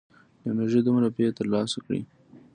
له 0.43 0.51
مېږې 0.57 0.81
دومره 0.85 1.07
پۍ 1.15 1.25
تر 1.37 1.45
لاسه 1.53 1.77
کړې. 1.85 2.01